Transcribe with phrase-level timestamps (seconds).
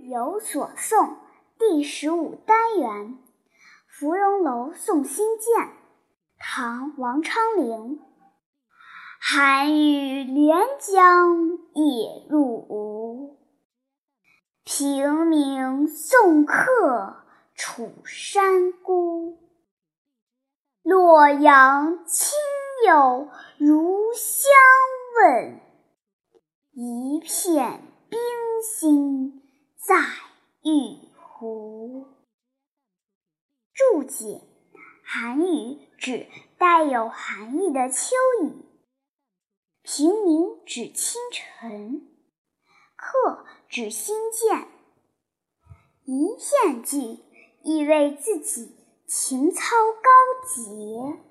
[0.00, 1.16] 有所诵
[1.58, 2.88] 第十五单元
[3.88, 5.66] 《芙蓉楼送辛渐》
[6.38, 8.00] 唐·王昌龄。
[9.20, 13.38] 寒雨连江夜入吴，
[14.62, 17.24] 平明送客
[17.56, 19.36] 楚山孤。
[20.82, 22.38] 洛阳亲
[22.86, 23.28] 友
[23.58, 24.52] 如相
[25.16, 25.60] 问，
[26.72, 28.20] 一片冰
[28.62, 29.07] 心。
[29.88, 29.96] 在
[30.64, 32.08] 玉壶。
[33.72, 34.42] 注解：
[35.02, 36.26] 寒雨指
[36.58, 38.66] 带有寒意的秋雨，
[39.80, 42.06] 平明指清晨，
[42.96, 44.68] 客指新建。
[46.04, 47.24] 一片句
[47.62, 48.76] 意味自己
[49.06, 49.62] 情操
[50.02, 50.10] 高
[50.46, 51.27] 洁。